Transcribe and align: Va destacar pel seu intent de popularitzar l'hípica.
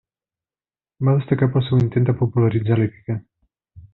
Va 1.09 1.13
destacar 1.17 1.49
pel 1.57 1.65
seu 1.67 1.83
intent 1.83 2.09
de 2.09 2.17
popularitzar 2.23 2.79
l'hípica. 2.81 3.21